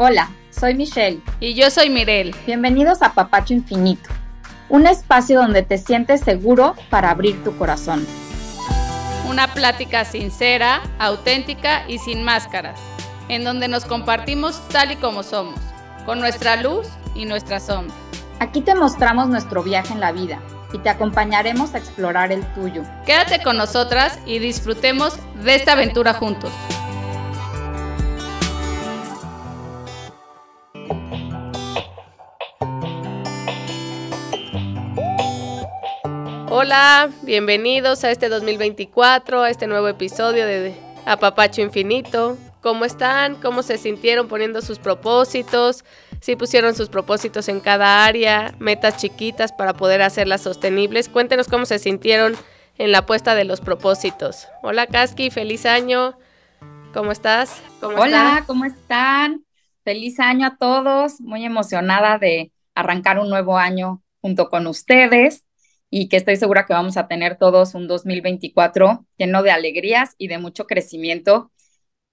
[0.00, 1.20] Hola, soy Michelle.
[1.40, 2.32] Y yo soy Mirel.
[2.46, 4.08] Bienvenidos a Papacho Infinito,
[4.68, 8.06] un espacio donde te sientes seguro para abrir tu corazón.
[9.28, 12.78] Una plática sincera, auténtica y sin máscaras,
[13.28, 15.58] en donde nos compartimos tal y como somos,
[16.06, 16.86] con nuestra luz
[17.16, 17.92] y nuestra sombra.
[18.38, 20.40] Aquí te mostramos nuestro viaje en la vida
[20.72, 22.84] y te acompañaremos a explorar el tuyo.
[23.04, 26.52] Quédate con nosotras y disfrutemos de esta aventura juntos.
[36.60, 40.74] Hola, bienvenidos a este 2024, a este nuevo episodio de
[41.06, 42.36] Apapacho Infinito.
[42.62, 43.36] ¿Cómo están?
[43.36, 45.84] ¿Cómo se sintieron poniendo sus propósitos?
[46.20, 51.08] Si pusieron sus propósitos en cada área, metas chiquitas para poder hacerlas sostenibles.
[51.08, 52.34] Cuéntenos cómo se sintieron
[52.76, 54.48] en la puesta de los propósitos.
[54.64, 56.18] Hola Kaski, feliz año.
[56.92, 57.62] ¿Cómo estás?
[57.80, 59.44] Hola, ¿cómo están?
[59.84, 61.20] Feliz año a todos.
[61.20, 65.44] Muy emocionada de arrancar un nuevo año junto con ustedes
[65.90, 70.28] y que estoy segura que vamos a tener todos un 2024 lleno de alegrías y
[70.28, 71.50] de mucho crecimiento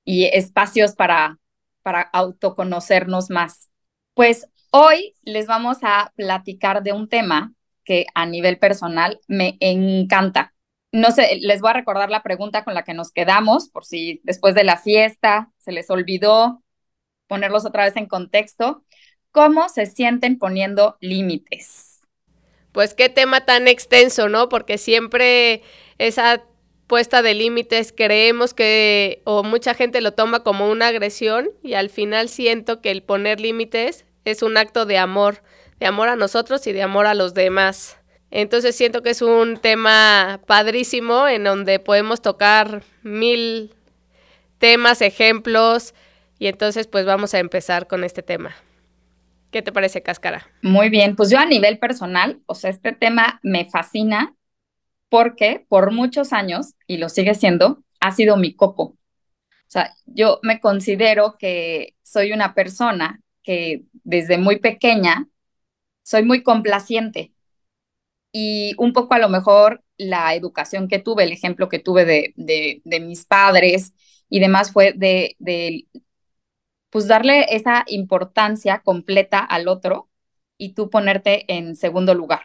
[0.04, 1.40] y espacios para,
[1.82, 3.70] para autoconocernos más.
[4.14, 7.54] Pues hoy les vamos a platicar de un tema
[7.84, 10.54] que a nivel personal me encanta.
[10.92, 14.22] No sé, les voy a recordar la pregunta con la que nos quedamos, por si
[14.24, 16.64] después de la fiesta se les olvidó
[17.28, 18.84] ponerlos otra vez en contexto.
[19.32, 21.95] ¿Cómo se sienten poniendo límites?
[22.76, 24.50] Pues qué tema tan extenso, ¿no?
[24.50, 25.62] Porque siempre
[25.98, 26.44] esa
[26.88, 31.90] puesta de límites creemos que o mucha gente lo toma como una agresión y al
[31.90, 35.42] final siento que el poner límites es un acto de amor,
[35.80, 37.98] de amor a nosotros y de amor a los demás.
[38.30, 43.74] Entonces siento que es un tema padrísimo en donde podemos tocar mil
[44.58, 45.94] temas, ejemplos
[46.40, 48.54] y entonces pues vamos a empezar con este tema.
[49.56, 50.52] ¿Qué te parece, Cáscara?
[50.62, 54.36] Muy bien, pues yo a nivel personal, o sea, este tema me fascina
[55.08, 58.84] porque por muchos años, y lo sigue siendo, ha sido mi coco.
[58.84, 58.98] O
[59.70, 65.30] sea, yo me considero que soy una persona que desde muy pequeña
[66.04, 67.32] soy muy complaciente
[68.34, 72.34] y un poco a lo mejor la educación que tuve, el ejemplo que tuve de,
[72.36, 73.94] de, mis padres
[74.28, 75.86] y demás fue de, de
[76.96, 80.08] pues darle esa importancia completa al otro
[80.58, 82.44] y tú ponerte en segundo lugar.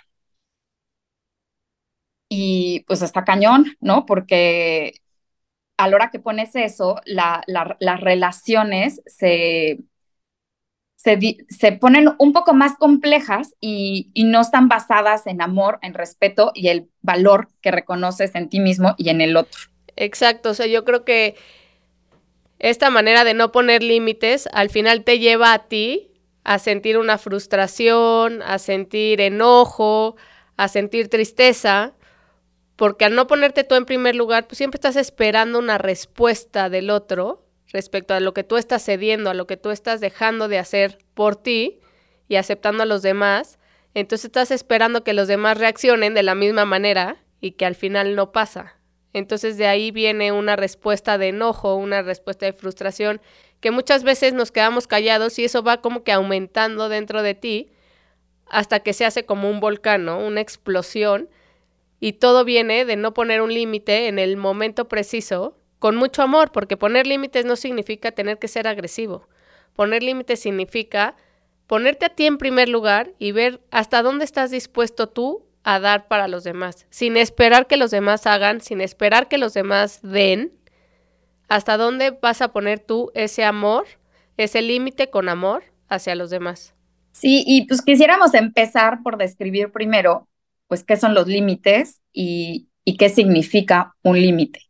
[2.29, 4.07] Y pues está cañón, ¿no?
[4.07, 4.95] Porque
[5.77, 9.79] a la hora que pones eso, las relaciones se,
[10.97, 16.51] se, ponen un poco más complejas y, y, no están basadas en amor, en respeto
[16.57, 19.61] y el valor que reconoces en ti mismo y en el otro.
[19.95, 21.37] Exacto, o sea, yo creo que
[22.61, 26.13] esta manera de no poner límites al final te lleva a ti
[26.45, 30.17] a sentir una frustración, a sentir enojo,
[30.57, 31.95] a sentir tristeza,
[32.77, 36.91] porque al no ponerte tú en primer lugar, pues siempre estás esperando una respuesta del
[36.91, 40.59] otro respecto a lo que tú estás cediendo, a lo que tú estás dejando de
[40.59, 41.81] hacer por ti
[42.29, 43.59] y aceptando a los demás.
[43.95, 48.17] Entonces estás esperando que los demás reaccionen de la misma manera y que al final
[48.17, 48.80] no pasa.
[49.13, 53.21] Entonces de ahí viene una respuesta de enojo, una respuesta de frustración,
[53.61, 57.71] que muchas veces nos quedamos callados y eso va como que aumentando dentro de ti
[58.47, 61.29] hasta que se hace como un volcán, Una explosión.
[62.01, 66.51] Y todo viene de no poner un límite en el momento preciso, con mucho amor,
[66.51, 69.29] porque poner límites no significa tener que ser agresivo.
[69.75, 71.17] Poner límites significa
[71.67, 76.09] ponerte a ti en primer lugar y ver hasta dónde estás dispuesto tú a dar
[76.09, 80.53] para los demás, sin esperar que los demás hagan, sin esperar que los demás den.
[81.49, 83.87] ¿Hasta dónde vas a poner tú ese amor,
[84.37, 86.75] ese límite con amor hacia los demás?
[87.13, 90.29] Sí, y pues quisiéramos empezar por describir primero,
[90.69, 92.69] pues, qué son los límites y,
[92.99, 94.63] qué significa un límite.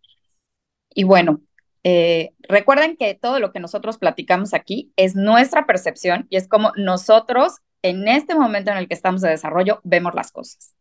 [0.95, 1.41] Y bueno,
[1.84, 6.73] eh, recuerden que todo lo que nosotros platicamos aquí es nuestra percepción y es como
[6.76, 10.75] nosotros en este momento en el que estamos de desarrollo vemos las cosas.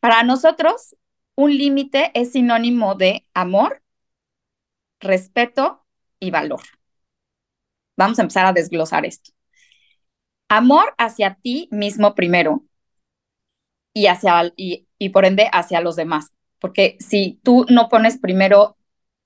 [0.00, 0.96] Para nosotros,
[1.36, 3.82] un límite es sinónimo de amor,
[5.00, 5.84] respeto
[6.18, 6.60] y valor.
[7.96, 9.30] Vamos a empezar a desglosar esto.
[10.50, 12.64] Amor hacia ti mismo primero
[13.92, 16.32] y, hacia, y, por ende hacia los demás.
[16.58, 18.76] Porque si tú no pones primero,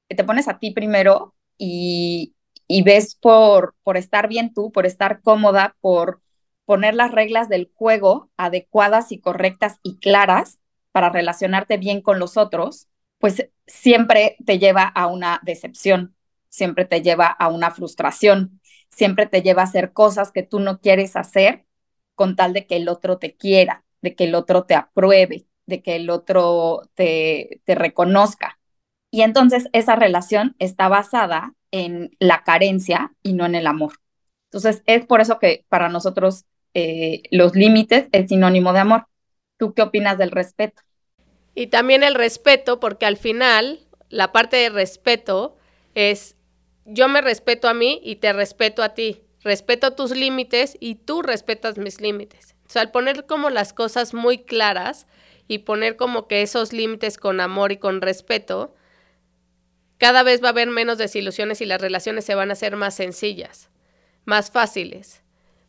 [0.09, 2.35] te pones a ti primero y,
[2.69, 6.20] y ves por, por estar bien tú, por estar cómoda, por
[6.65, 10.61] poner las reglas del juego adecuadas y correctas y claras,
[10.94, 12.87] para relacionarte bien con los otros,
[13.19, 16.14] pues siempre te lleva a una decepción,
[16.49, 18.61] siempre te lleva a una frustración,
[18.91, 21.64] siempre te lleva a hacer cosas que tú no quieres hacer
[22.14, 25.82] con tal de que el otro te quiera, de que el otro te apruebe, de
[25.82, 28.61] que el otro te, reconozca.
[29.11, 33.94] Y entonces esa relación está basada en la carencia y no en el amor.
[34.44, 39.08] Entonces es por eso que para nosotros eh, los límites es sinónimo de amor.
[39.56, 40.84] ¿Tú qué opinas del respeto?
[41.55, 45.56] Y también el respeto, porque al final la parte de respeto
[45.95, 46.37] es
[46.85, 49.23] yo me respeto a mí y te respeto a ti.
[49.43, 52.55] Respeto tus límites y tú respetas mis límites.
[52.67, 55.06] O sea, al poner como las cosas muy claras
[55.49, 58.75] y poner como que esos límites con amor y con respeto,
[59.99, 62.95] cada vez va a haber menos desilusiones y las relaciones se van a hacer más
[62.95, 63.71] sencillas,
[64.25, 65.24] más fáciles.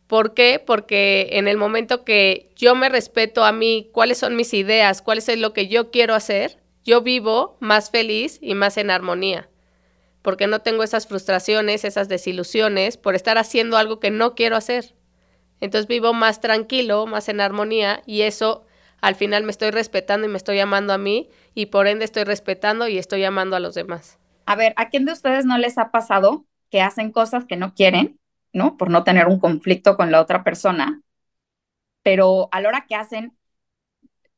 [0.06, 0.62] ¿Por qué?
[0.64, 5.18] Porque en el momento que yo me respeto a mí, cuáles son mis ideas, cuál
[5.18, 9.48] es lo que yo quiero hacer, yo vivo más feliz y más en armonía.
[10.22, 14.94] Porque no tengo esas frustraciones, esas desilusiones por estar haciendo algo que no quiero hacer.
[15.60, 18.64] Entonces vivo más tranquilo, más en armonía y eso
[19.00, 22.24] al final me estoy respetando y me estoy amando a mí y por ende estoy
[22.24, 24.18] respetando y estoy amando a los demás.
[24.46, 27.74] A ver, ¿a quién de ustedes no les ha pasado que hacen cosas que no
[27.74, 28.18] quieren,
[28.78, 31.02] Por no tener un conflicto con la otra persona,
[32.02, 33.36] pero a la hora que hacen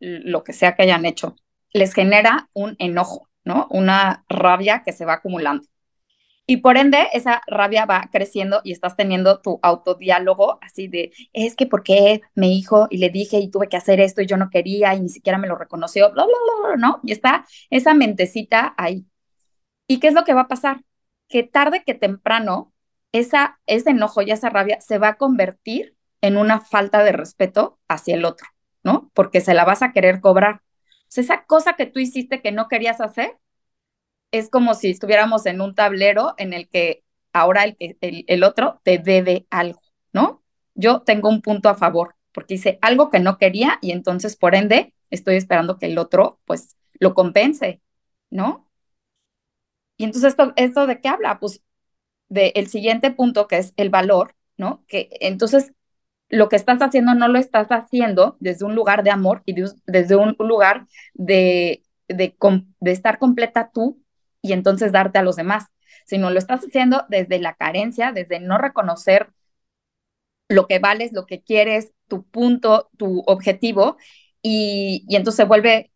[0.00, 1.37] lo que sea que hayan hecho,
[1.73, 3.67] les genera un enojo, ¿no?
[3.70, 5.67] Una rabia que se va acumulando.
[6.47, 11.55] Y por ende, esa rabia va creciendo y estás teniendo tu autodiálogo así de, es
[11.55, 14.49] que porque me hijo y le dije y tuve que hacer esto y yo no
[14.49, 16.35] quería y ni siquiera me lo reconoció, bla, bla,
[16.69, 17.00] bla, ¿no?
[17.05, 19.06] Y está esa mentecita ahí.
[19.87, 20.82] ¿Y qué es lo que va a pasar?
[21.29, 22.73] Que tarde que temprano,
[23.13, 27.79] esa, ese enojo y esa rabia se va a convertir en una falta de respeto
[27.89, 28.47] hacia el otro,
[28.83, 29.11] ¿no?
[29.15, 30.63] Porque se la vas a querer cobrar.
[31.15, 33.39] Esa cosa que tú hiciste que no querías hacer,
[34.33, 38.81] es como si estuviéramos en un tablero en el que ahora el, el, el otro
[38.85, 39.81] te debe algo,
[40.13, 40.43] ¿no?
[40.75, 44.55] Yo tengo un punto a favor porque hice algo que no quería y entonces por
[44.55, 47.81] ende estoy esperando que el otro pues lo compense,
[48.31, 48.69] ¿no?
[49.97, 51.39] Y entonces esto, esto de qué habla?
[51.41, 51.63] Pues
[52.29, 54.85] del el siguiente punto que es el valor, ¿no?
[54.89, 55.73] Que entonces
[56.29, 59.55] lo que estás haciendo no lo estás haciendo desde un lugar de amor y
[59.87, 62.37] desde un lugar de, de,
[62.81, 64.03] de estar completa tú
[64.43, 65.67] y entonces darte a los demás,
[66.07, 69.31] sino lo estás haciendo desde la carencia, desde no reconocer
[70.49, 73.97] lo que vales, lo que quieres, tu punto, tu objetivo,
[74.43, 75.93] y, y entonces se vuelve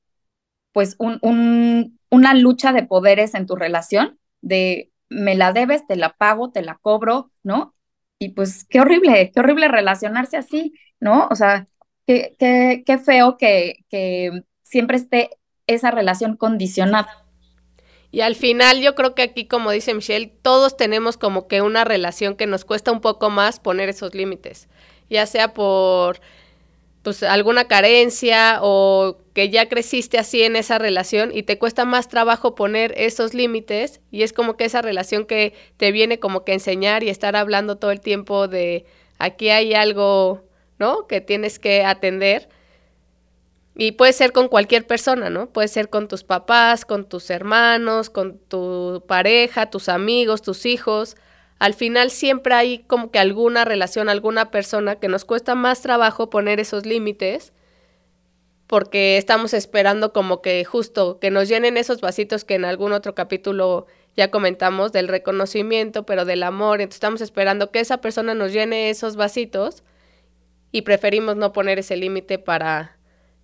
[0.72, 5.96] pues un, un, una lucha de poderes en tu relación, de me la debes, te
[5.96, 7.74] la pago, te la cobro, ¿no?
[8.18, 11.28] Y pues qué horrible, qué horrible relacionarse así, ¿no?
[11.30, 11.68] O sea,
[12.06, 15.30] qué, qué, qué feo que, que siempre esté
[15.66, 17.26] esa relación condicionada.
[18.10, 21.84] Y al final yo creo que aquí, como dice Michelle, todos tenemos como que una
[21.84, 24.68] relación que nos cuesta un poco más poner esos límites,
[25.08, 26.20] ya sea por
[27.02, 32.08] pues alguna carencia o que ya creciste así en esa relación y te cuesta más
[32.08, 36.52] trabajo poner esos límites y es como que esa relación que te viene como que
[36.52, 38.84] enseñar y estar hablando todo el tiempo de
[39.18, 40.42] aquí hay algo,
[40.78, 41.06] ¿no?
[41.06, 42.48] que tienes que atender
[43.74, 45.48] y puede ser con cualquier persona, ¿no?
[45.48, 51.16] Puede ser con tus papás, con tus hermanos, con tu pareja, tus amigos, tus hijos.
[51.58, 56.28] Al final siempre hay como que alguna relación, alguna persona que nos cuesta más trabajo
[56.28, 57.54] poner esos límites
[58.72, 63.14] porque estamos esperando como que justo que nos llenen esos vasitos que en algún otro
[63.14, 63.86] capítulo
[64.16, 66.80] ya comentamos del reconocimiento, pero del amor.
[66.80, 69.82] Entonces estamos esperando que esa persona nos llene esos vasitos
[70.70, 72.96] y preferimos no poner ese límite para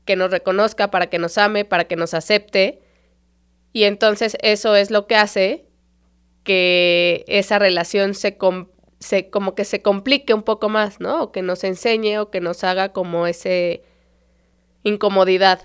[0.06, 2.80] que nos reconozca, para que nos ame, para que nos acepte.
[3.74, 5.66] Y entonces eso es lo que hace
[6.42, 11.24] que esa relación se, como que se complique un poco más, ¿no?
[11.24, 13.82] O que nos enseñe o que nos haga como ese
[14.82, 15.60] incomodidad.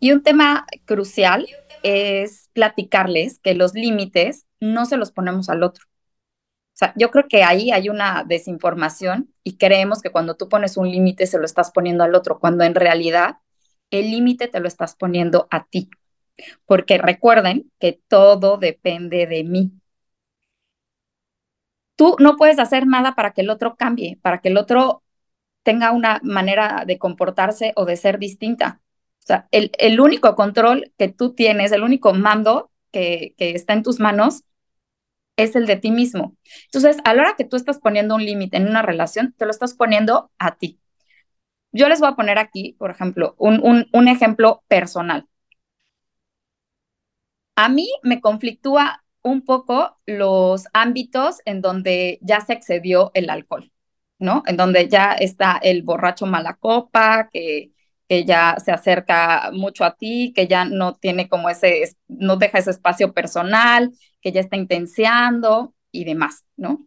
[0.00, 1.48] Y un tema crucial
[1.82, 5.84] es platicarles que los límites no se los ponemos al otro.
[5.86, 10.76] O sea, yo creo que ahí hay una desinformación y creemos que cuando tú pones
[10.76, 13.38] un límite se lo estás poniendo al otro, cuando en realidad
[13.90, 15.90] el límite te lo estás poniendo a ti.
[16.66, 19.72] Porque recuerden que todo depende de mí.
[21.96, 25.02] Tú no puedes hacer nada para que el otro cambie, para que el otro
[25.68, 28.80] tenga una manera de comportarse o de ser distinta.
[29.18, 33.82] O sea, el, único control que tú tienes, el único mando que, que está en
[33.82, 34.44] tus manos
[35.36, 36.38] es el de ti mismo.
[36.64, 39.50] Entonces, a la hora que tú estás poniendo un límite en una relación, te lo
[39.50, 40.80] estás poniendo a ti.
[41.70, 45.26] Yo les voy a poner aquí, por ejemplo, un, un, ejemplo personal.
[47.56, 53.70] A mí me conflictúa un poco los ámbitos en donde ya se excedió el alcohol,
[54.18, 54.42] ¿no?
[54.46, 57.72] En donde ya está el borracho mala copa, que,
[58.08, 62.58] que ya se acerca mucho a ti, que ya no tiene como ese, no deja
[62.58, 66.86] ese espacio personal, que ya está intenseando y demás, ¿no?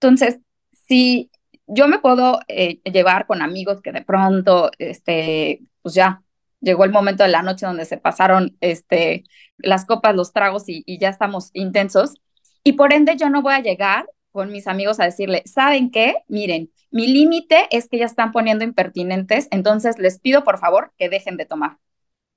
[0.00, 0.40] Entonces,
[0.86, 1.30] si
[1.66, 6.22] yo me puedo eh, llevar con amigos que de pronto, este, pues ya
[6.60, 9.24] llegó el momento de la noche donde se pasaron este,
[9.58, 12.14] las copas, los tragos y, y ya estamos intensos.
[12.62, 16.16] Y por ende yo no voy a llegar con mis amigos a decirle, ¿saben qué?
[16.26, 21.08] Miren, mi límite es que ya están poniendo impertinentes, entonces les pido por favor que
[21.08, 21.78] dejen de tomar.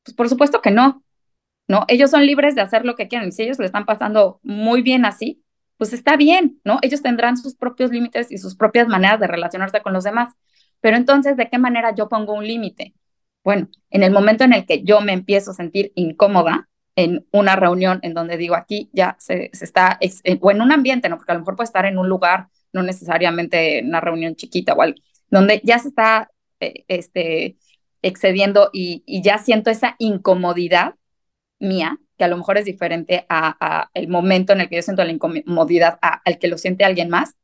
[0.03, 1.03] Pues por supuesto que no,
[1.67, 1.85] ¿no?
[1.87, 3.31] Ellos son libres de hacer lo que quieran.
[3.31, 5.43] Si ellos le están pasando muy bien así,
[5.77, 6.77] pues está bien, ¿no?
[6.83, 10.35] Ellos tendrán sus propios límites y sus propias maneras de relacionarse con los demás.
[10.81, 12.93] Pero entonces, ¿de qué manera yo pongo un límite?
[13.43, 17.55] Bueno, en el momento en el que yo me empiezo a sentir incómoda en una
[17.55, 21.17] reunión en donde digo aquí ya se, está, eh, o en un ambiente, ¿no?
[21.17, 24.73] Porque a lo mejor puede estar en un lugar, no necesariamente en una reunión chiquita
[24.73, 24.83] o
[25.29, 27.57] donde ya se está eh, este,
[28.01, 30.95] excediendo y, ya siento esa incomodidad
[31.59, 35.03] mía, que a lo mejor es diferente a, el momento en el que yo siento
[35.03, 37.35] la incomodidad al que lo siente alguien más,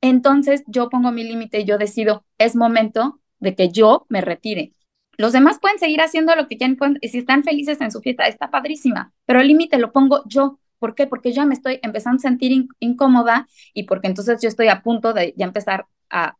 [0.00, 4.72] entonces yo pongo mi límite y yo decido, es momento de que yo me retire.
[5.20, 8.24] Los demás pueden seguir haciendo lo que quieran, y si están felices en su fiesta,
[8.26, 10.58] está padrísima, pero el límite lo pongo yo.
[10.78, 11.06] ¿Por qué?
[11.06, 15.12] Porque ya me estoy empezando a sentir incómoda y porque entonces yo estoy a punto
[15.12, 16.38] de ya empezar a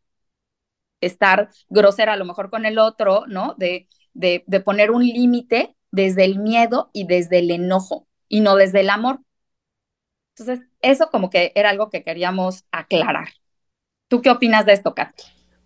[1.03, 3.55] estar grosera a lo mejor con el otro, ¿no?
[3.59, 8.57] De, de, de poner un límite desde el miedo y desde el enojo y no
[8.57, 9.21] desde el amor.
[10.39, 13.29] Entonces, eso como que era algo que queríamos aclarar.
[14.09, 15.13] ¿Tú qué opinas de esto, Kat?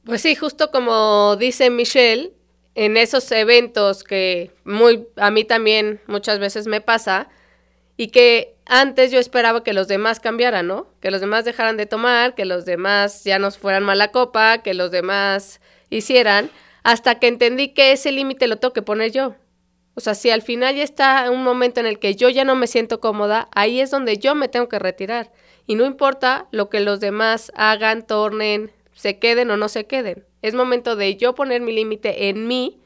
[0.05, 2.33] Pues sí, justo como dice Michelle,
[2.75, 7.29] en esos eventos que muy a mí también muchas veces me pasa
[7.97, 10.89] y que antes yo esperaba que los demás cambiaran, ¿no?
[11.01, 14.75] Que los demás dejaran de tomar, que los demás ya nos fueran mala copa, que
[14.75, 16.51] los demás hicieran,
[16.83, 19.35] hasta que entendí que ese límite lo tengo que poner yo.
[19.95, 22.57] O sea, si al final ya está un momento en el que yo ya no
[22.57, 25.31] me siento cómoda, ahí es donde yo me tengo que retirar.
[25.67, 30.25] Y no importa lo que los demás hagan, tornen, se queden o no se queden.
[30.45, 32.79] Es momento de yo poner mi límite en mí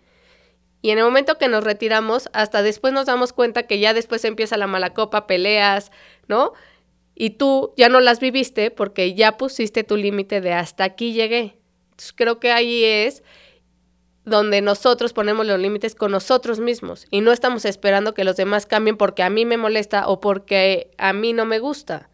[0.80, 4.24] y en el momento que nos retiramos, hasta después nos damos cuenta que ya después
[4.24, 5.90] empieza la mala copa, peleas,
[6.28, 6.52] ¿no?
[7.16, 11.58] Y tú ya no las viviste porque ya pusiste tu límite de hasta aquí llegué.
[11.86, 13.24] Entonces creo que ahí es
[14.24, 18.66] donde nosotros ponemos los límites con nosotros mismos y no estamos esperando que los demás
[18.66, 22.08] cambien porque a mí me molesta o porque a mí no me gusta.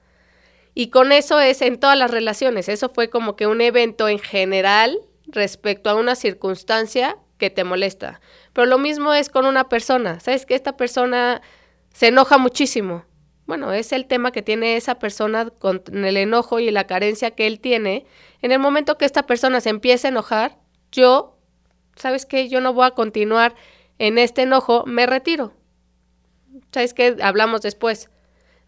[0.73, 2.71] Y con eso es en todas las relaciones.
[2.71, 4.99] Eso fue como que un evento en general
[5.35, 8.21] respecto a una circunstancia que te molesta.
[8.53, 10.21] Pero lo mismo es con una persona.
[10.21, 11.43] ¿Sabes que esta persona
[11.93, 13.05] se enoja muchísimo?
[13.47, 17.47] Bueno, es el tema que tiene esa persona con el enojo y la carencia que
[17.47, 18.07] él tiene.
[18.41, 20.57] En el momento que esta persona se empiece a enojar,
[20.91, 21.35] yo
[21.97, 22.49] ¿sabes qué?
[22.49, 23.55] Yo no voy a continuar
[23.99, 25.53] en este enojo, me retiro.
[26.73, 27.17] ¿Sabes qué?
[27.23, 28.11] Hablamos después.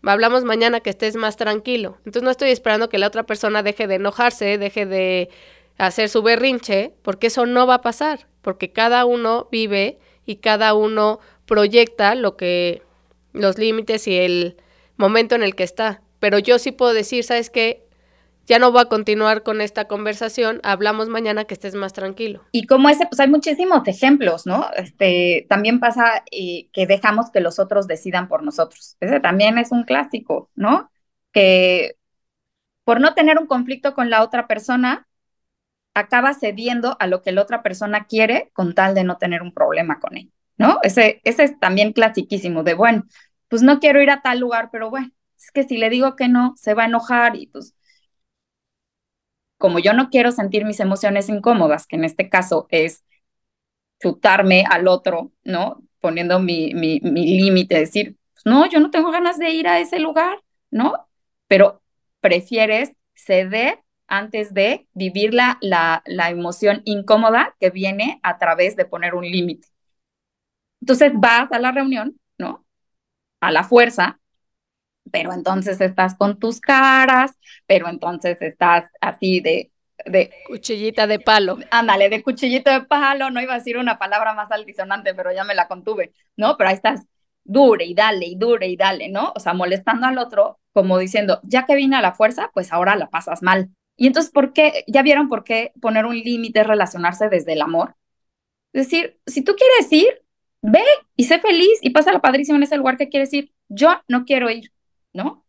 [0.03, 1.97] Hablamos mañana que estés más tranquilo.
[1.99, 5.31] Entonces no estoy esperando que la otra persona deje de enojarse, deje de
[5.79, 10.75] hacer su berrinche, porque eso no va a pasar, porque cada uno vive y cada
[10.75, 12.83] uno proyecta lo que
[13.33, 14.57] los límites y el
[14.97, 16.03] momento en el que está.
[16.19, 17.87] Pero yo sí puedo decir, ¿sabes qué?
[18.47, 22.45] ya no voy a continuar con esta conversación, hablamos mañana que estés más tranquilo.
[22.53, 24.71] Y como ese, pues hay muchísimos ejemplos, ¿no?
[24.77, 28.97] Este, también pasa eh, que dejamos que los otros decidan por nosotros.
[29.01, 30.91] Ese también es un clásico, ¿no?
[31.33, 31.97] Que
[32.85, 35.09] por no tener un conflicto con la otra persona,
[35.97, 39.55] acaba cediendo a lo que la otra persona quiere con tal de no tener un
[39.55, 40.79] problema con él, ¿no?
[40.83, 43.05] Ese, ese es también clasiquísimo de, bueno,
[43.49, 46.29] pues no quiero ir a tal lugar, pero bueno, es que si le digo que
[46.29, 47.75] no, se va a enojar y pues
[49.57, 53.03] como yo no quiero sentir mis emociones incómodas, que en este caso es
[54.03, 55.83] chutarme al otro, ¿no?
[56.01, 59.99] Poniendo mi, mi, mi límite, decir, no, yo no tengo ganas de ir a ese
[59.99, 60.39] lugar,
[60.71, 61.09] ¿no?
[61.47, 61.83] Pero
[62.21, 68.85] prefieres ceder antes de vivir la, la, la emoción incómoda que viene a través de
[68.87, 69.69] poner un límite.
[70.81, 72.65] Entonces vas a la reunión, ¿no?
[73.41, 74.21] A la fuerza,
[75.13, 77.33] pero entonces estás con tus caras,
[77.67, 79.73] pero entonces estás así de...
[80.07, 81.59] de cuchillita de palo.
[81.71, 85.45] Ándale, de cuchillito de palo, no iba a decir una palabra más altisonante, pero ya
[85.45, 86.57] me la contuve, ¿no?
[86.57, 87.03] Pero ahí estás
[87.45, 89.33] dure y dale y dure y dale, ¿no?
[89.37, 92.97] O sea, molestando al otro, como diciendo, ya que vine a la fuerza, pues ahora
[92.97, 93.71] la pasas mal.
[93.97, 94.85] Y entonces, ¿por qué?
[94.87, 97.97] ¿Ya vieron por qué poner un límite es relacionarse desde el amor?
[98.73, 100.23] Es decir, si tú quieres ir,
[100.63, 100.83] ve
[101.17, 103.53] y sé feliz y pasa la padrísima en ese lugar que quieres ir.
[103.69, 104.71] Yo no quiero ir
[105.17, 105.45] ¿no?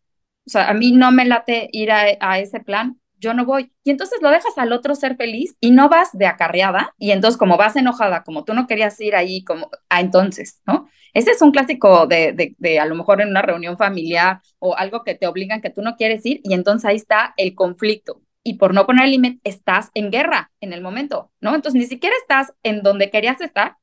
[0.48, 3.74] O sea, a mí no me late ir a, ese plan, yo no voy.
[3.84, 7.38] Y entonces lo dejas al otro ser feliz y no vas de acarreada y entonces
[7.38, 10.88] como vas enojada, como tú no querías ir ahí, como a entonces, ¿no?
[11.13, 14.75] Ese es un clásico de, de, de, a lo mejor en una reunión familiar o
[14.75, 18.22] algo que te obligan que tú no quieres ir y entonces ahí está el conflicto.
[18.48, 21.54] Y por no poner límite, estás en guerra en el momento, ¿no?
[21.54, 23.75] Entonces ni siquiera estás en donde querías estar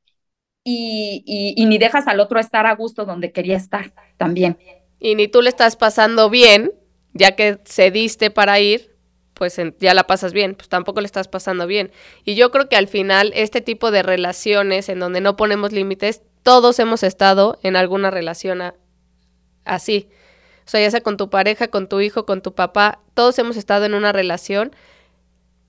[0.65, 4.57] y, ni dejas al otro estar a gusto donde quería estar también.
[4.99, 6.73] Y ni tú le estás pasando bien,
[7.13, 8.97] ya que cediste para ir,
[9.35, 11.93] pues ya la pasas bien, pues tampoco le estás pasando bien.
[12.25, 16.23] Y yo creo que al final este tipo de relaciones en donde no ponemos límites,
[16.43, 18.63] todos hemos estado en alguna relación
[19.67, 20.09] así.
[20.67, 23.57] O sea, ya sea con tu pareja, con tu hijo, con tu papá, todos hemos
[23.57, 24.75] estado en una relación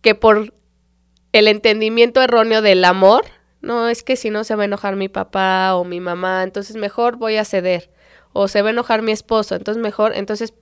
[0.02, 0.54] que por
[1.34, 3.26] el entendimiento erróneo del amor,
[3.62, 6.76] no, es que si no se va a enojar mi papá o mi mamá, entonces
[6.76, 7.90] mejor voy a ceder.
[8.32, 10.54] O se va a enojar mi esposo, entonces mejor, entonces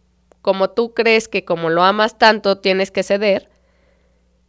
[0.42, 3.50] como tú crees que como lo amas tanto tienes que ceder,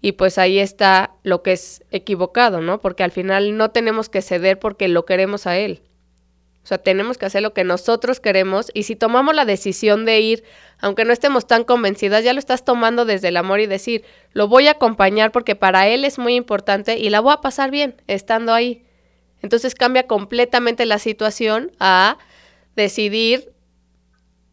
[0.00, 2.79] y pues ahí está lo que es equivocado, ¿no?
[2.79, 5.83] Porque al final no tenemos que ceder porque lo queremos a él.
[6.64, 10.21] O sea, tenemos que hacer lo que nosotros queremos y si tomamos la decisión de
[10.21, 10.44] ir,
[10.78, 14.02] aunque no estemos tan convencidas, ya lo estás tomando desde el amor y decir,
[14.33, 17.71] lo voy a acompañar porque para él es muy importante y la voy a pasar
[17.71, 18.83] bien estando ahí.
[19.42, 22.16] Entonces cambia completamente la situación a
[22.76, 23.52] decidir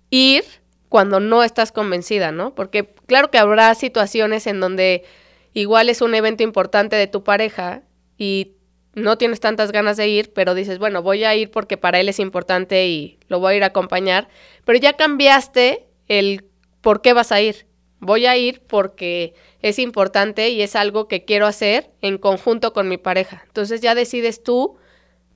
[0.09, 0.43] ir
[0.89, 2.53] cuando no estás convencida, ¿no?
[2.55, 5.05] Porque claro que habrá situaciones en donde
[5.53, 7.83] igual es un evento importante de tu pareja
[8.17, 8.57] y
[8.93, 12.09] no tienes tantas ganas de ir, pero dices, bueno, voy a ir porque para él
[12.09, 14.27] es importante y lo voy a ir a acompañar,
[14.65, 16.45] pero ya cambiaste el
[16.81, 17.67] por qué vas a ir.
[17.99, 22.89] Voy a ir porque es importante y es algo que quiero hacer en conjunto con
[22.89, 23.43] mi pareja.
[23.45, 24.77] Entonces ya decides tú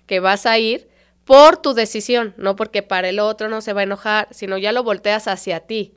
[0.08, 0.90] que vas a ir
[1.26, 4.72] por tu decisión, no porque para el otro no se va a enojar, sino ya
[4.72, 5.94] lo volteas hacia ti.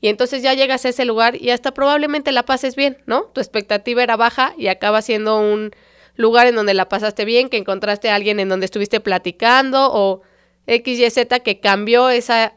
[0.00, 3.24] Y entonces ya llegas a ese lugar y hasta probablemente la pases bien, ¿no?
[3.26, 5.72] Tu expectativa era baja y acaba siendo un
[6.14, 10.22] lugar en donde la pasaste bien, que encontraste a alguien en donde estuviste platicando o
[10.66, 12.54] X, Y, Z que cambió esa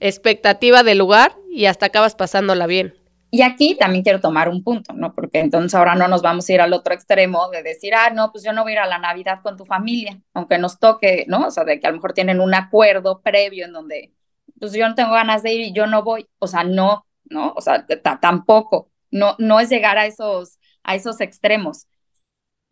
[0.00, 2.94] expectativa del lugar y hasta acabas pasándola bien.
[3.34, 5.14] Y aquí también quiero tomar un punto, ¿no?
[5.14, 8.30] Porque entonces ahora no nos vamos a ir al otro extremo de decir, ah, no,
[8.30, 11.24] pues yo no voy a ir a la Navidad con tu familia, aunque nos toque,
[11.28, 11.46] ¿no?
[11.46, 14.12] O sea, de que a lo mejor tienen un acuerdo previo en donde
[14.60, 17.54] pues yo no tengo ganas de ir y yo no voy, o sea, no, ¿no?
[17.56, 17.86] O sea,
[18.20, 21.86] tampoco, no, no es llegar a esos, a esos extremos.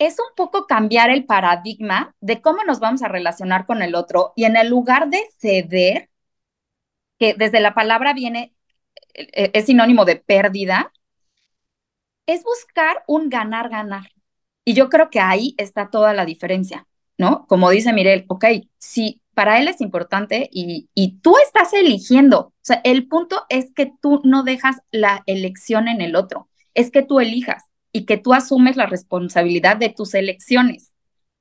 [0.00, 4.32] Es un poco cambiar el paradigma de cómo nos vamos a relacionar con el otro
[4.34, 6.10] y en el lugar de ceder,
[7.18, 8.54] que desde la palabra viene,
[9.14, 10.92] e, es sinónimo de pérdida,
[12.26, 14.10] es buscar un ganar-ganar.
[14.64, 16.86] Y yo creo que ahí está toda la diferencia,
[17.18, 17.46] ¿no?
[17.46, 18.46] Como dice Mirel, ok,
[18.78, 22.38] si para él es importante y, y tú estás eligiendo.
[22.40, 26.90] O sea, el punto es que tú no dejas la elección en el otro, es
[26.90, 30.92] que tú elijas y que tú asumes la responsabilidad de tus elecciones.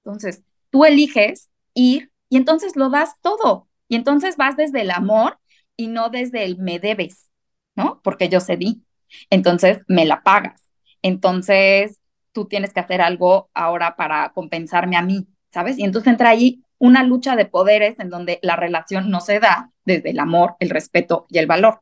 [0.04, 3.68] Entonces, tú eliges ir y entonces lo das todo.
[3.88, 5.40] Y entonces vas desde el amor
[5.76, 7.30] y no desde el me debes,
[7.76, 8.02] ¿no?
[8.04, 8.84] Porque yo cedí.
[9.30, 10.70] Entonces, me la pagas.
[11.02, 12.00] Entonces,
[12.32, 15.78] tú tienes que hacer algo ahora para compensarme a mí, ¿sabes?
[15.78, 19.72] Y entonces entra ahí una lucha de poderes en donde la relación no se da
[19.86, 21.82] desde el amor, el respeto y el valor.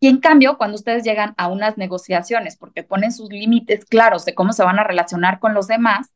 [0.00, 4.34] Y en cambio, cuando ustedes llegan a unas negociaciones porque ponen sus límites claros de
[4.34, 6.08] cómo se van a relacionar con los demás,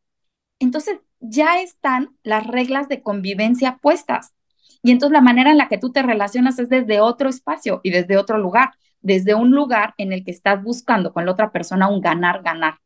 [0.58, 4.34] entonces ya están las reglas de convivencia puestas.
[4.82, 7.90] Y entonces la manera en la que tú te relacionas es desde otro espacio y
[7.90, 11.88] desde otro lugar, desde un lugar en el que estás buscando con la otra persona
[11.88, 12.78] un ganar-ganar.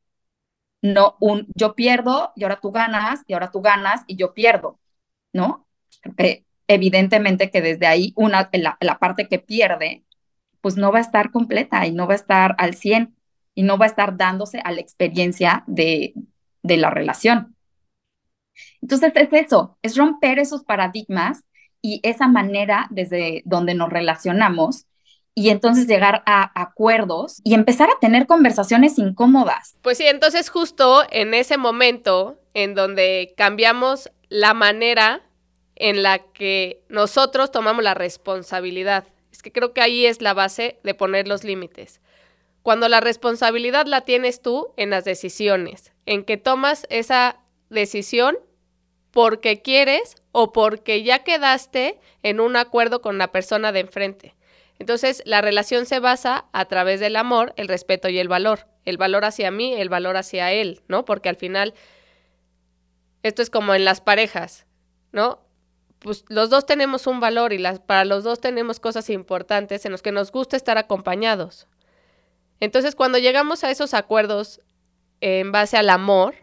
[0.83, 4.79] No un yo pierdo y ahora tú ganas y ahora tú ganas y yo pierdo.
[5.37, 5.67] ¿no?
[6.69, 10.05] evidentemente que desde ahí una, la, parte que pierde,
[10.67, 13.15] pues no va a estar completa y no va a estar al 100
[13.55, 16.13] y no va a estar dándose a la experiencia de,
[16.65, 17.55] de la relación.
[18.83, 21.45] Entonces es eso, es romper esos paradigmas
[21.81, 24.87] y esa manera desde donde nos relacionamos
[25.37, 29.79] y entonces llegar a acuerdos y empezar a tener conversaciones incómodas.
[29.83, 35.23] Pues sí, entonces justo en ese momento en donde cambiamos la manera
[35.77, 39.05] en la que nosotros tomamos la responsabilidad.
[39.47, 42.01] Que creo que ahí es la base de poner los límites.
[42.65, 47.39] Cuando la responsabilidad la tienes tú en las decisiones, en que tomas esa
[47.71, 48.37] decisión
[49.13, 54.35] porque quieres o porque ya quedaste en un acuerdo con la persona de enfrente.
[54.81, 58.67] Entonces, la relación se basa a través del amor, el respeto y el valor.
[58.85, 61.05] El valor hacia mí, el valor hacia él, ¿no?
[61.05, 61.73] Porque al final,
[63.23, 64.67] esto es como en las parejas,
[65.13, 65.46] ¿no?
[66.07, 69.91] Pues los dos tenemos un valor y las, para los dos tenemos cosas importantes en
[69.91, 71.67] los que nos gusta estar acompañados.
[72.61, 74.61] Entonces, cuando llegamos a esos acuerdos
[75.21, 76.37] en base al amor,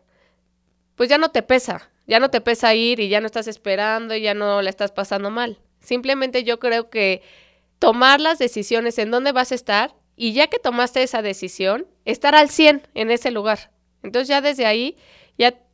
[0.95, 4.13] pues ya no te pesa, ya no te pesa ir y ya no estás esperando
[4.13, 5.59] y ya no la estás pasando mal.
[5.79, 7.21] Simplemente yo creo que
[7.79, 12.35] tomar las decisiones en dónde vas a estar y ya que tomaste esa decisión, estar
[12.35, 13.71] al 100 en ese lugar.
[14.01, 14.97] Entonces ya desde ahí,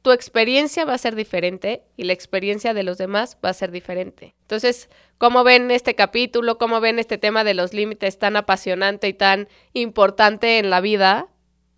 [0.01, 3.71] tu experiencia va a ser diferente y la experiencia de los demás va a ser
[3.71, 4.35] diferente.
[4.41, 6.57] Entonces, ¿cómo ven este capítulo?
[6.57, 11.27] ¿Cómo ven este tema de los límites tan apasionante y tan importante en la vida?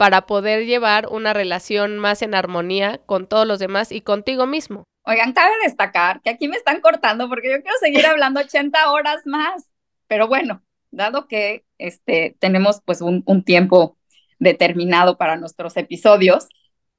[0.01, 4.83] para poder llevar una relación más en armonía con todos los demás y contigo mismo.
[5.03, 9.21] Oigan, cabe destacar que aquí me están cortando porque yo quiero seguir hablando 80 horas
[9.25, 9.69] más,
[10.07, 13.95] pero bueno, dado que este, tenemos pues un, un tiempo
[14.39, 16.47] determinado para nuestros episodios,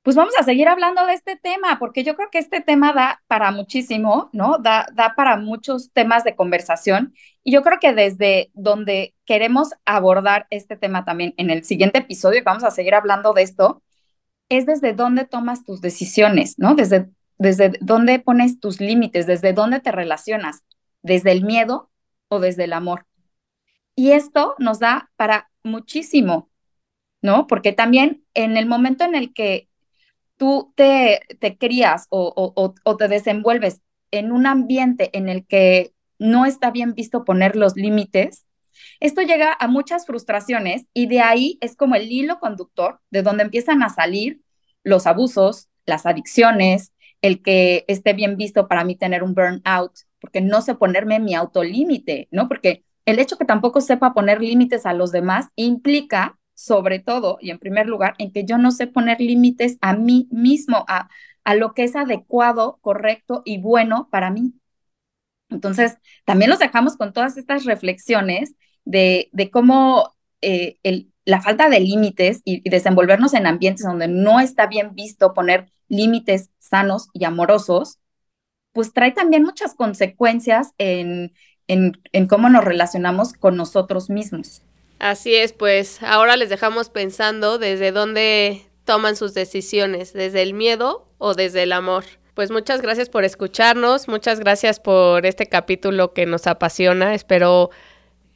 [0.02, 3.22] pues vamos a seguir hablando de este tema, porque yo creo que este tema da
[3.28, 4.58] para muchísimo, ¿no?
[4.58, 7.14] Da, da para muchos temas de conversación.
[7.44, 12.40] Y yo creo que desde donde queremos abordar este tema también en el siguiente episodio,
[12.40, 13.82] que vamos a seguir hablando de esto,
[14.48, 16.74] es desde dónde tomas tus decisiones, ¿no?
[16.74, 20.64] Desde, desde dónde pones tus límites, desde dónde te relacionas,
[21.02, 21.90] desde el miedo
[22.28, 23.06] o desde el amor.
[23.94, 26.50] Y esto nos da para muchísimo,
[27.20, 27.46] ¿no?
[27.46, 29.68] Porque también en el momento en el que
[30.42, 32.52] tú te, te crías o,
[32.84, 37.76] o, te desenvuelves en un ambiente en el que no está bien visto poner los
[37.76, 38.44] límites,
[38.98, 43.44] esto llega a muchas frustraciones y de ahí es como el hilo conductor de donde
[43.44, 44.40] empiezan a salir
[44.82, 50.40] los abusos, las adicciones, el que esté bien visto para mí tener un burnout, porque
[50.40, 52.48] no sé ponerme mi autolímite, ¿no?
[52.48, 57.50] Porque el hecho que tampoco sepa poner límites a los demás implica sobre todo y
[57.50, 61.08] en primer lugar, en que yo no sé poner límites a mí mismo, a,
[61.44, 64.54] a lo que es adecuado, correcto y bueno para mí.
[65.50, 71.68] Entonces, también los dejamos con todas estas reflexiones de, de cómo eh, el, la falta
[71.68, 77.24] de límites y, desenvolvernos en ambientes donde no está bien visto poner límites sanos y
[77.24, 77.98] amorosos,
[78.72, 81.34] pues trae también muchas consecuencias en,
[81.68, 84.62] en, en cómo nos relacionamos con nosotros mismos.
[85.02, 91.08] Así es, pues ahora les dejamos pensando desde dónde toman sus decisiones, desde el miedo
[91.18, 92.04] o desde el amor.
[92.34, 97.16] Pues muchas gracias por escucharnos, muchas gracias por este capítulo que nos apasiona.
[97.16, 97.70] Espero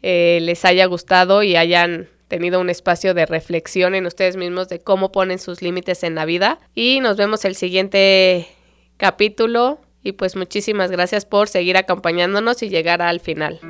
[0.03, 4.81] eh, les haya gustado y hayan tenido un espacio de reflexión en ustedes mismos de
[4.81, 6.59] cómo ponen sus límites en la vida.
[6.75, 8.49] Y nos vemos el siguiente
[8.97, 9.79] capítulo.
[10.03, 13.61] Y pues muchísimas gracias por seguir acompañándonos y llegar al final.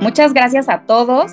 [0.00, 1.30] Muchas gracias a todos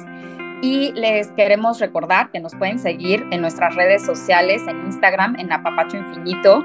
[0.61, 5.51] y les queremos recordar que nos pueden seguir en nuestras redes sociales, en Instagram, en
[5.51, 6.63] Apapacho Infinito.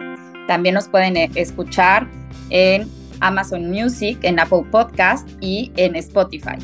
[0.48, 2.08] También nos pueden eh, escuchar
[2.50, 2.88] en
[3.20, 6.56] Amazon Music, en Apple Podcast y en Spotify.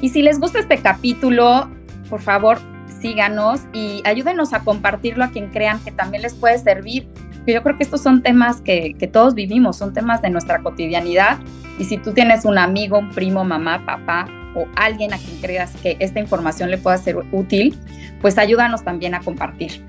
[0.00, 1.68] Y si les gusta este capítulo,
[2.08, 2.58] por favor,
[3.00, 7.08] síganos y ayúdenos a compartirlo a quien crean que también les puede servir.
[7.46, 11.38] Yo creo que estos son temas que, que todos vivimos, son temas de nuestra cotidianidad.
[11.78, 15.72] Y si tú tienes un amigo, un primo, mamá, papá, o alguien a quien creas
[15.82, 17.78] que esta información le pueda ser útil,
[18.20, 19.84] pues ayúdanos también a compartir.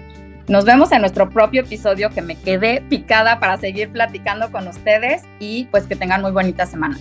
[0.48, 5.22] Nos vemos en nuestro propio episodio que me quedé picada para seguir platicando con ustedes
[5.40, 6.98] y pues que tengan muy bonita semana.